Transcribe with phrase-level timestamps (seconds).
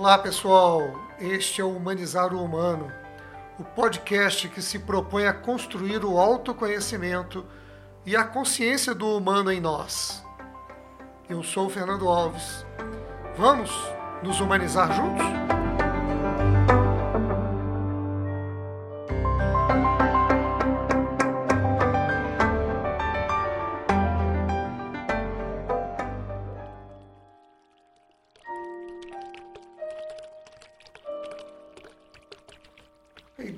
[0.00, 2.90] Olá pessoal, este é o Humanizar o Humano,
[3.58, 7.44] o podcast que se propõe a construir o autoconhecimento
[8.06, 10.24] e a consciência do humano em nós.
[11.28, 12.64] Eu sou o Fernando Alves.
[13.36, 13.70] Vamos
[14.22, 15.59] nos humanizar juntos?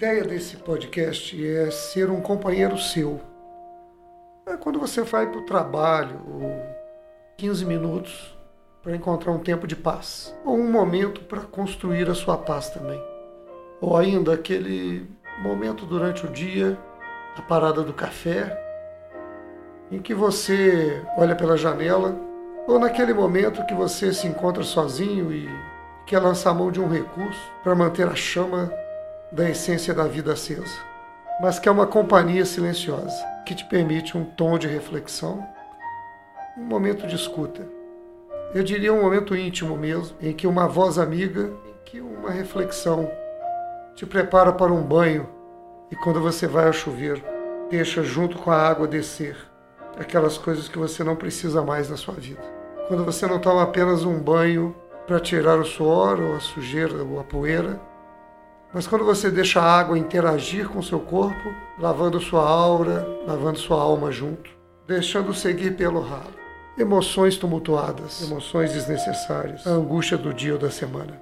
[0.02, 3.20] Ideia desse podcast é ser um companheiro seu.
[4.44, 6.60] É quando você vai para o trabalho, ou
[7.36, 8.36] 15 minutos
[8.82, 13.00] para encontrar um tempo de paz, ou um momento para construir a sua paz também.
[13.80, 15.08] Ou ainda aquele
[15.40, 16.76] momento durante o dia,
[17.36, 18.60] a parada do café,
[19.88, 22.18] em que você olha pela janela,
[22.66, 25.48] ou naquele momento que você se encontra sozinho e
[26.06, 28.81] quer lançar a mão de um recurso para manter a chama
[29.32, 30.76] da essência da vida acesa,
[31.40, 35.44] mas que é uma companhia silenciosa que te permite um tom de reflexão,
[36.56, 37.66] um momento de escuta.
[38.54, 43.10] Eu diria um momento íntimo mesmo, em que uma voz amiga, em que uma reflexão
[43.94, 45.26] te prepara para um banho
[45.90, 47.22] e quando você vai ao chuveiro,
[47.70, 49.36] deixa junto com a água descer
[49.98, 52.40] aquelas coisas que você não precisa mais na sua vida.
[52.88, 57.18] Quando você não toma apenas um banho para tirar o suor ou a sujeira ou
[57.18, 57.80] a poeira,
[58.72, 63.80] mas quando você deixa a água interagir com seu corpo, lavando sua aura, lavando sua
[63.80, 64.50] alma junto,
[64.86, 66.42] deixando seguir pelo ralo.
[66.78, 71.20] Emoções tumultuadas, emoções desnecessárias, a angústia do dia ou da semana.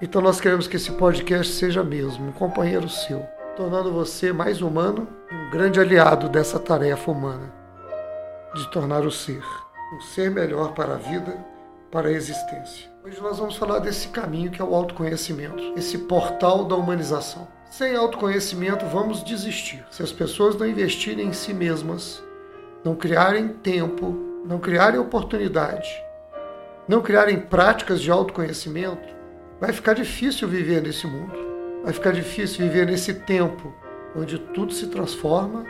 [0.00, 3.20] Então nós queremos que esse podcast seja mesmo um companheiro seu,
[3.56, 7.52] tornando você mais humano um grande aliado dessa tarefa humana
[8.54, 9.42] de tornar o ser
[9.92, 11.36] um ser melhor para a vida,
[11.90, 12.90] para a existência.
[13.04, 17.48] Hoje nós vamos falar desse caminho que é o autoconhecimento, esse portal da humanização.
[17.70, 19.84] Sem autoconhecimento, vamos desistir.
[19.90, 22.22] Se as pessoas não investirem em si mesmas,
[22.84, 25.88] não criarem tempo, não criarem oportunidade,
[26.86, 29.08] não criarem práticas de autoconhecimento,
[29.60, 31.48] vai ficar difícil viver nesse mundo.
[31.82, 33.72] Vai ficar difícil viver nesse tempo
[34.16, 35.64] onde tudo se transforma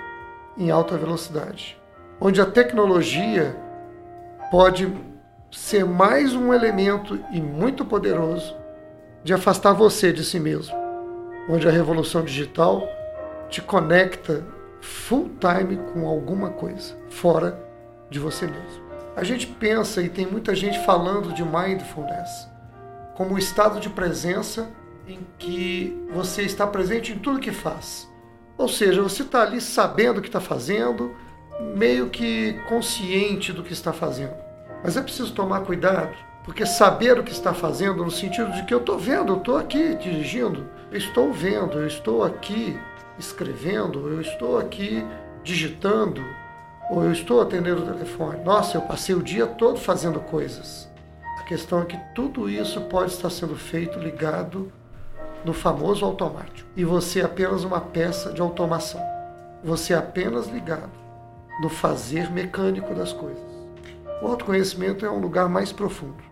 [0.56, 1.80] em alta velocidade,
[2.20, 3.56] onde a tecnologia
[4.50, 4.92] pode
[5.50, 8.54] ser mais um elemento e muito poderoso
[9.24, 10.76] de afastar você de si mesmo,
[11.48, 12.86] onde a revolução digital
[13.48, 14.44] te conecta
[14.80, 17.58] full time com alguma coisa fora
[18.10, 18.88] de você mesmo.
[19.16, 22.48] A gente pensa e tem muita gente falando de mindfulness
[23.16, 24.70] como um estado de presença
[25.08, 28.08] em que você está presente em tudo que faz.
[28.56, 31.14] Ou seja, você está ali sabendo o que está fazendo,
[31.74, 34.47] meio que consciente do que está fazendo.
[34.82, 38.72] Mas é preciso tomar cuidado, porque saber o que está fazendo, no sentido de que
[38.72, 42.78] eu estou vendo, eu estou aqui dirigindo, eu estou vendo, eu estou aqui
[43.18, 45.04] escrevendo, eu estou aqui
[45.42, 46.24] digitando,
[46.90, 48.42] ou eu estou atendendo o telefone.
[48.44, 50.88] Nossa, eu passei o dia todo fazendo coisas.
[51.38, 54.72] A questão é que tudo isso pode estar sendo feito ligado
[55.44, 56.68] no famoso automático.
[56.76, 59.00] E você é apenas uma peça de automação.
[59.62, 60.90] Você é apenas ligado
[61.60, 63.47] no fazer mecânico das coisas.
[64.20, 66.22] O autoconhecimento é um lugar mais profundo.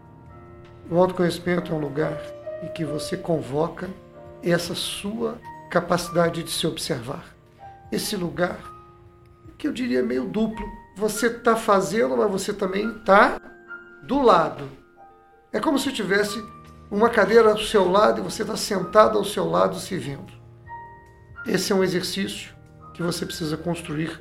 [0.91, 2.21] O autoconhecimento é um lugar
[2.63, 3.89] em que você convoca
[4.43, 5.39] essa sua
[5.71, 7.25] capacidade de se observar.
[7.91, 8.59] Esse lugar
[9.59, 10.67] que eu diria meio duplo.
[10.97, 13.41] Você está fazendo, mas você também está
[14.03, 14.69] do lado.
[15.53, 16.43] É como se tivesse
[16.91, 20.33] uma cadeira ao seu lado e você está sentado ao seu lado se vendo.
[21.47, 22.55] Esse é um exercício
[22.95, 24.21] que você precisa construir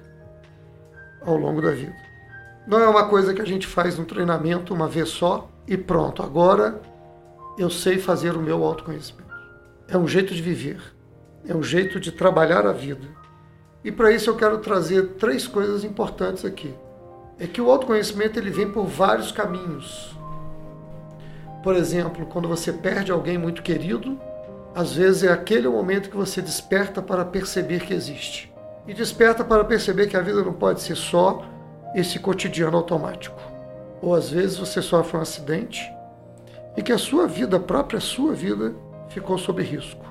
[1.22, 2.05] ao longo da vida.
[2.68, 6.24] Não é uma coisa que a gente faz no treinamento uma vez só e pronto,
[6.24, 6.82] agora
[7.58, 9.34] eu sei fazer o meu autoconhecimento.
[9.88, 10.82] É um jeito de viver,
[11.48, 13.08] é um jeito de trabalhar a vida.
[13.84, 16.74] E para isso eu quero trazer três coisas importantes aqui.
[17.38, 20.18] É que o autoconhecimento ele vem por vários caminhos.
[21.62, 24.20] Por exemplo, quando você perde alguém muito querido,
[24.74, 28.52] às vezes é aquele momento que você desperta para perceber que existe.
[28.88, 31.46] E desperta para perceber que a vida não pode ser só
[31.96, 33.40] esse cotidiano automático.
[34.02, 35.82] Ou às vezes você sofre um acidente
[36.76, 38.76] e que a sua vida, a própria sua vida,
[39.10, 40.06] ficou sob risco.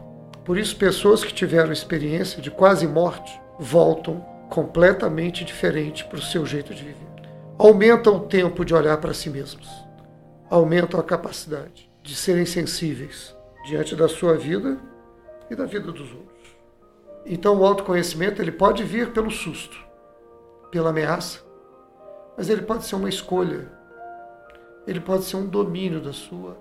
[0.44, 6.44] Por isso, pessoas que tiveram experiência de quase morte voltam completamente diferentes para o seu
[6.46, 7.06] jeito de viver.
[7.58, 9.68] Aumentam o tempo de olhar para si mesmos.
[10.50, 13.34] Aumentam a capacidade de serem sensíveis
[13.66, 14.78] diante da sua vida
[15.50, 16.56] e da vida dos outros.
[17.26, 19.76] Então, o autoconhecimento ele pode vir pelo susto,
[20.70, 21.40] pela ameaça,
[22.36, 23.70] mas ele pode ser uma escolha.
[24.86, 26.56] Ele pode ser um domínio da sua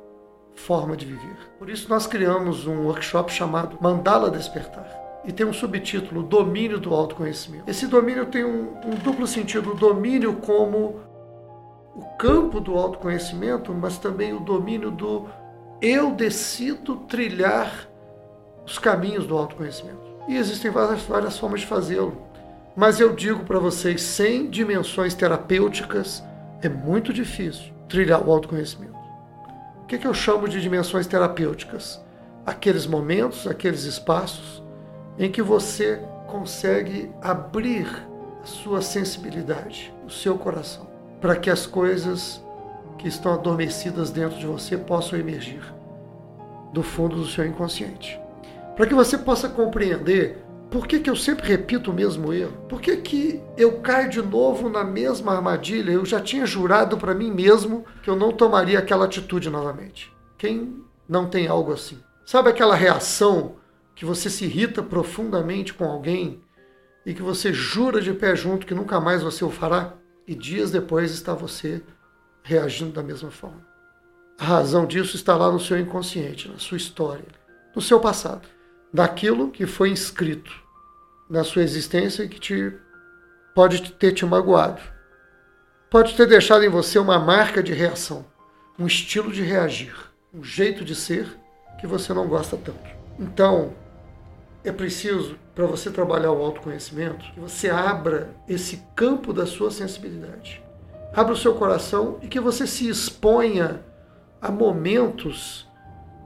[0.55, 1.37] forma de viver.
[1.57, 4.87] Por isso nós criamos um workshop chamado Mandala Despertar.
[5.25, 7.69] E tem um subtítulo, Domínio do Autoconhecimento.
[7.69, 10.99] Esse domínio tem um, um duplo sentido: o domínio como
[11.95, 15.27] o campo do autoconhecimento, mas também o domínio do
[15.81, 17.87] eu decido trilhar
[18.65, 20.01] os caminhos do autoconhecimento.
[20.27, 22.17] E existem várias, várias formas de fazê-lo.
[22.75, 26.23] Mas eu digo para vocês, sem dimensões terapêuticas,
[26.61, 28.97] é muito difícil trilhar o autoconhecimento.
[29.83, 32.01] O que, que eu chamo de dimensões terapêuticas?
[32.45, 34.63] Aqueles momentos, aqueles espaços
[35.19, 37.87] em que você consegue abrir
[38.41, 40.87] a sua sensibilidade, o seu coração,
[41.21, 42.43] para que as coisas
[42.97, 45.61] que estão adormecidas dentro de você possam emergir
[46.73, 48.19] do fundo do seu inconsciente.
[48.75, 50.43] Para que você possa compreender
[50.73, 52.65] por que, que eu sempre repito o mesmo erro?
[52.67, 55.91] Por que, que eu caio de novo na mesma armadilha?
[55.91, 60.11] Eu já tinha jurado para mim mesmo que eu não tomaria aquela atitude novamente.
[60.35, 61.99] Quem não tem algo assim?
[62.25, 63.57] Sabe aquela reação
[63.93, 66.41] que você se irrita profundamente com alguém
[67.05, 69.93] e que você jura de pé junto que nunca mais você o fará?
[70.27, 71.83] E dias depois está você
[72.41, 73.63] reagindo da mesma forma.
[74.39, 77.27] A razão disso está lá no seu inconsciente, na sua história,
[77.75, 78.47] no seu passado,
[78.91, 80.62] daquilo que foi inscrito
[81.33, 82.71] na sua existência que te
[83.56, 84.80] pode ter te magoado.
[85.89, 88.24] Pode ter deixado em você uma marca de reação,
[88.77, 89.95] um estilo de reagir,
[90.31, 91.27] um jeito de ser
[91.81, 92.88] que você não gosta tanto.
[93.19, 93.74] Então,
[94.63, 100.62] é preciso, para você trabalhar o autoconhecimento, que você abra esse campo da sua sensibilidade.
[101.15, 103.83] Abra o seu coração e que você se exponha
[104.39, 105.68] a momentos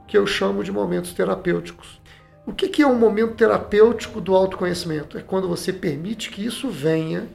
[0.06, 1.98] que eu chamo de momentos terapêuticos.
[2.48, 5.18] O que é um momento terapêutico do autoconhecimento?
[5.18, 7.28] É quando você permite que isso venha,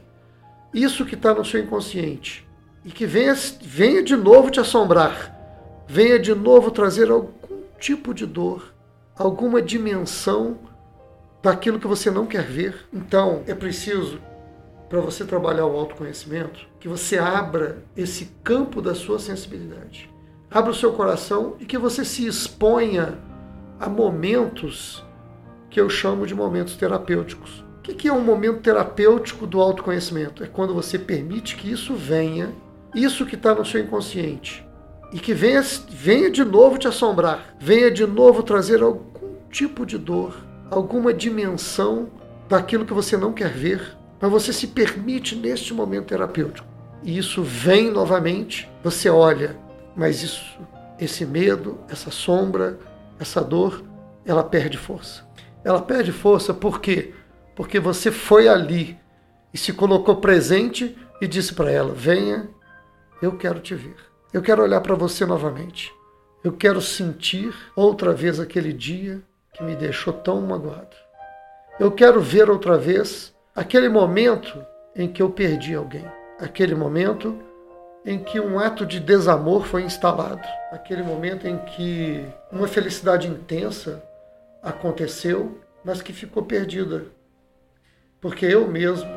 [0.74, 2.48] isso que está no seu inconsciente,
[2.83, 5.31] e que venha, venha de novo te assombrar,
[5.88, 7.30] venha de novo trazer algum
[7.80, 8.74] tipo de dor,
[9.15, 10.57] alguma dimensão
[11.44, 12.88] daquilo que você não quer ver.
[12.92, 14.19] Então, é preciso,
[14.89, 20.10] para você trabalhar o autoconhecimento, que você abra esse campo da sua sensibilidade.
[20.50, 23.19] Abra o seu coração e que você se exponha
[23.84, 25.04] a momentos
[25.70, 27.66] que eu chamo de momentos terapêuticos.
[27.78, 30.42] O que é um momento terapêutico do autoconhecimento?
[30.42, 32.50] É quando você permite que isso venha,
[32.96, 34.66] isso que está no seu inconsciente,
[35.12, 39.98] e que venha, venha de novo te assombrar, venha de novo trazer algum tipo de
[39.98, 40.34] dor,
[40.72, 42.10] alguma dimensão
[42.48, 46.68] daquilo que você não quer ver, mas você se permite neste momento terapêutico.
[47.04, 49.58] E isso vem novamente, você olha,
[49.94, 50.58] mas isso,
[50.98, 52.80] esse medo, essa sombra,
[53.24, 53.84] essa dor,
[54.25, 55.25] ela perde força.
[55.64, 57.14] Ela perde força por quê?
[57.56, 58.98] Porque você foi ali
[59.54, 62.50] e se colocou presente e disse para ela: Venha,
[63.22, 63.96] eu quero te ver.
[64.31, 65.94] Eu quero olhar para você novamente.
[66.44, 69.22] Eu quero sentir outra vez aquele dia
[69.54, 70.96] que me deixou tão magoado.
[71.80, 74.64] Eu quero ver outra vez aquele momento
[74.96, 76.06] em que eu perdi alguém.
[76.40, 77.38] Aquele momento
[78.06, 80.42] em que um ato de desamor foi instalado,
[80.72, 84.04] aquele momento em que uma felicidade intensa
[84.62, 87.06] aconteceu, mas que ficou perdida,
[88.20, 89.10] porque eu mesmo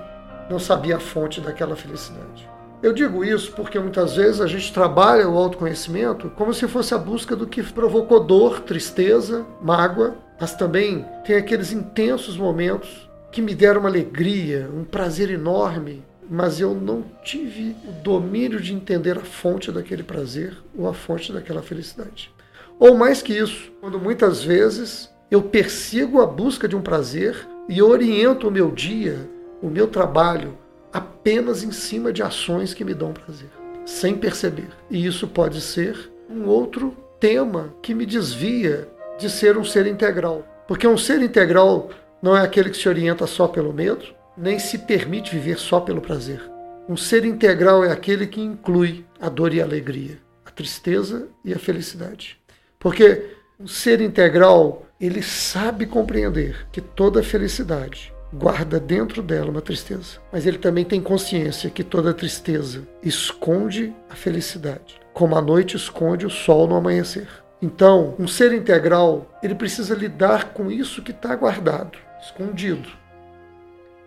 [0.49, 2.49] não sabia a fonte daquela felicidade.
[2.83, 6.99] Eu digo isso porque muitas vezes a gente trabalha o autoconhecimento como se fosse a
[6.99, 13.55] busca do que provocou dor, tristeza, mágoa, mas também tem aqueles intensos momentos que me
[13.55, 19.25] deram uma alegria, um prazer enorme, mas eu não tive o domínio de entender a
[19.25, 22.33] fonte daquele prazer ou a fonte daquela felicidade.
[22.79, 27.37] Ou mais que isso, quando muitas vezes eu persigo a busca de um prazer
[27.69, 29.29] e oriento o meu dia,
[29.63, 30.56] o meu trabalho,
[30.93, 33.51] apenas em cima de ações que me dão prazer,
[33.85, 34.69] sem perceber.
[34.91, 40.45] E isso pode ser um outro tema que me desvia de ser um ser integral.
[40.69, 41.91] Porque um ser integral
[42.21, 44.05] não é aquele que se orienta só pelo medo,
[44.36, 46.43] nem se permite viver só pelo prazer.
[46.88, 51.52] Um ser integral é aquele que inclui a dor e a alegria, a tristeza e
[51.52, 52.38] a felicidade.
[52.78, 60.19] Porque um ser integral, ele sabe compreender que toda felicidade guarda dentro dela uma tristeza,
[60.32, 66.26] mas ele também tem consciência que toda tristeza esconde a felicidade, como a noite esconde
[66.26, 67.28] o sol no amanhecer.
[67.62, 72.88] Então, um ser integral, ele precisa lidar com isso que está guardado, escondido,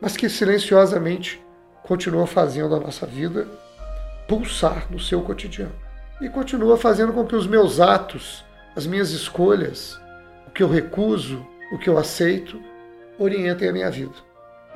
[0.02, 1.42] mas que silenciosamente
[1.84, 3.48] continua fazendo a nossa vida
[4.28, 5.74] pulsar no seu cotidiano.
[6.22, 8.44] E continua fazendo com que os meus atos,
[8.76, 10.00] as minhas escolhas,
[10.48, 12.62] o que eu recuso, o que eu aceito,
[13.18, 14.14] orientem a minha vida.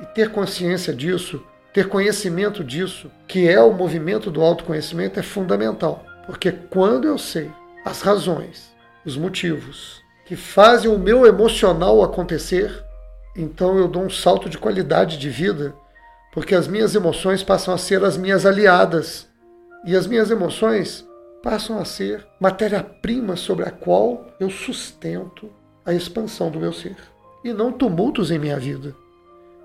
[0.00, 6.04] E ter consciência disso, ter conhecimento disso, que é o movimento do autoconhecimento, é fundamental.
[6.26, 7.50] Porque quando eu sei
[7.84, 12.82] as razões os motivos que fazem o meu emocional acontecer,
[13.36, 15.74] então eu dou um salto de qualidade de vida,
[16.32, 19.28] porque as minhas emoções passam a ser as minhas aliadas.
[19.84, 21.06] E as minhas emoções
[21.42, 25.50] passam a ser matéria-prima sobre a qual eu sustento
[25.84, 26.96] a expansão do meu ser.
[27.44, 28.94] E não tumultos em minha vida.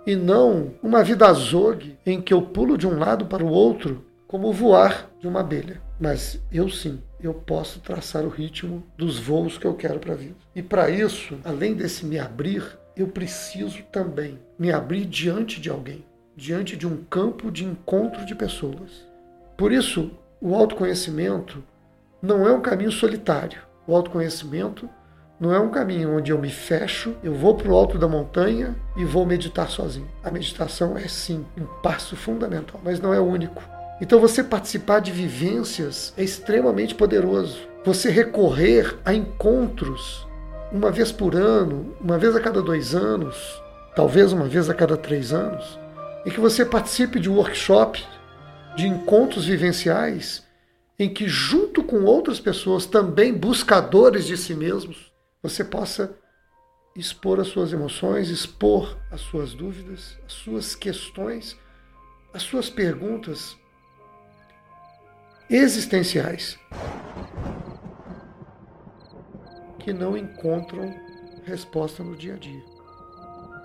[0.06, 4.04] E não uma vida azogue em que eu pulo de um lado para o outro
[4.28, 5.82] como voar de uma abelha.
[6.00, 10.18] Mas eu sim, eu posso traçar o ritmo dos voos que eu quero para a
[10.18, 10.36] vida.
[10.56, 12.64] E para isso, além desse me abrir,
[13.02, 16.04] eu preciso também me abrir diante de alguém,
[16.36, 19.08] diante de um campo de encontro de pessoas.
[19.56, 21.64] Por isso, o autoconhecimento
[22.22, 23.62] não é um caminho solitário.
[23.88, 24.90] O autoconhecimento
[25.40, 28.76] não é um caminho onde eu me fecho, eu vou para o alto da montanha
[28.98, 30.10] e vou meditar sozinho.
[30.22, 33.64] A meditação é sim um passo fundamental, mas não é o único.
[34.02, 37.60] Então você participar de vivências é extremamente poderoso.
[37.86, 40.28] Você recorrer a encontros
[40.72, 43.62] uma vez por ano, uma vez a cada dois anos,
[43.96, 45.80] talvez uma vez a cada três anos,
[46.26, 48.04] e que você participe de um workshop,
[48.76, 50.44] de encontros vivenciais,
[50.98, 55.12] em que, junto com outras pessoas também buscadores de si mesmos,
[55.42, 56.16] você possa
[56.96, 61.58] expor as suas emoções, expor as suas dúvidas, as suas questões,
[62.34, 63.58] as suas perguntas
[65.50, 66.60] existenciais
[69.80, 70.94] que não encontram
[71.46, 72.64] resposta no dia a dia,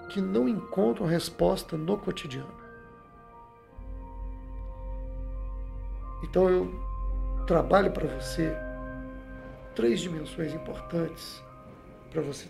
[0.08, 2.54] que não encontram resposta no cotidiano.
[6.22, 6.72] Então eu
[7.46, 8.56] trabalho para você
[9.74, 11.42] três dimensões importantes
[12.10, 12.48] para você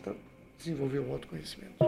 [0.59, 1.85] desenvolver o autoconhecimento.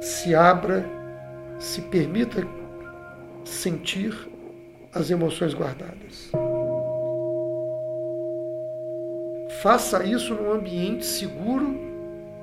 [0.00, 0.84] Se abra,
[1.58, 2.46] se permita
[3.44, 4.14] sentir
[4.94, 6.30] as emoções guardadas.
[9.62, 11.76] Faça isso num ambiente seguro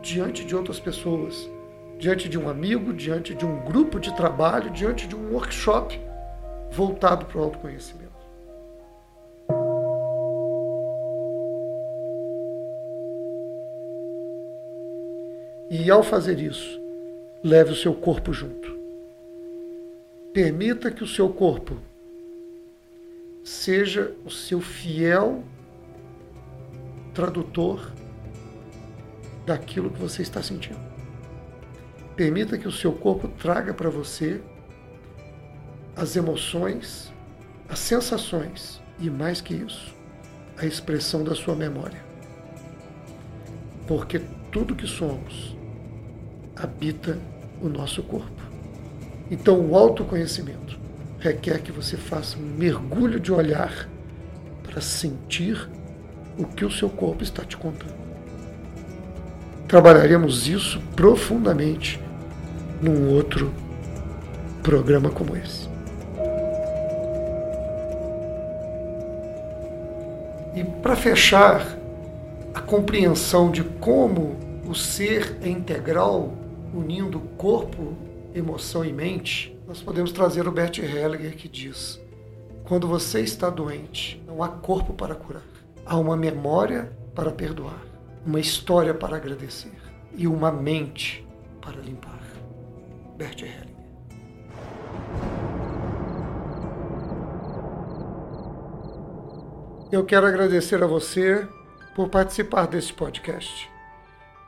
[0.02, 1.50] diante de outras pessoas,
[1.98, 5.98] diante de um amigo, diante de um grupo de trabalho, diante de um workshop
[6.72, 8.12] voltado para o autoconhecimento.
[15.70, 16.82] E ao fazer isso,
[17.42, 18.78] leve o seu corpo junto.
[20.34, 21.78] Permita que o seu corpo
[23.42, 25.42] seja o seu fiel
[27.16, 27.92] tradutor
[29.46, 30.80] daquilo que você está sentindo.
[32.16, 34.42] Permita que o seu corpo traga para você
[35.96, 37.12] as emoções,
[37.70, 39.96] as sensações e, mais que isso,
[40.58, 42.04] a expressão da sua memória.
[43.88, 45.56] Porque tudo que somos
[46.56, 47.18] habita
[47.62, 48.44] o nosso corpo.
[49.30, 50.78] Então, o autoconhecimento
[51.20, 53.90] requer que você faça um mergulho de olhar
[54.64, 55.70] para sentir
[56.38, 57.96] o que o seu corpo está te contando.
[59.68, 62.00] Trabalharemos isso profundamente
[62.82, 63.52] num outro
[64.62, 65.68] programa como esse.
[70.56, 71.78] E para fechar
[72.54, 74.38] a compreensão de como
[74.68, 76.34] o ser é integral,
[76.74, 77.94] unindo corpo,
[78.34, 82.00] emoção e mente, nós podemos trazer o Bert Hellinger que diz:
[82.64, 85.44] quando você está doente, não há corpo para curar,
[85.86, 87.80] há uma memória para perdoar,
[88.26, 89.78] uma história para agradecer
[90.14, 91.26] e uma mente
[91.62, 92.20] para limpar.
[93.18, 93.76] Bert Hellinger.
[99.92, 101.48] Eu quero agradecer a você
[101.96, 103.70] por participar deste podcast.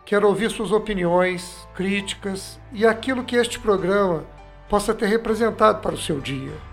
[0.06, 4.26] Quero ouvir suas opiniões, críticas e aquilo que este programa
[4.68, 6.67] possa ter representado para o seu dia.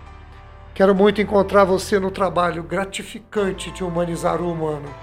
[0.75, 4.93] Quero muito encontrar você no trabalho gratificante de humanizar o humano.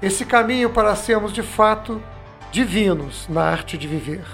[0.00, 2.00] Esse caminho para sermos de fato
[2.52, 4.24] divinos na arte de viver.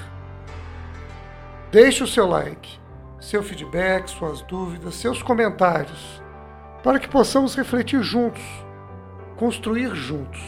[1.73, 2.79] Deixe o seu like,
[3.19, 6.23] seu feedback, suas dúvidas, seus comentários,
[6.85, 8.45] para que possamos refletir juntos,
[9.39, 10.39] construir juntos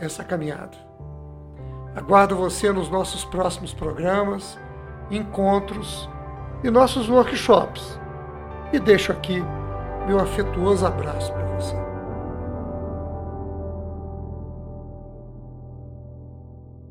[0.00, 0.78] essa caminhada.
[1.94, 4.58] Aguardo você nos nossos próximos programas,
[5.10, 6.08] encontros
[6.64, 8.00] e nossos workshops.
[8.72, 9.44] E deixo aqui
[10.06, 11.85] meu afetuoso abraço para você.